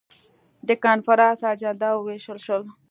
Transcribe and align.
د 0.67 0.69
کنفرانس 0.83 1.39
اجندا 1.51 1.89
وویشل 1.95 2.37
شول. 2.45 2.63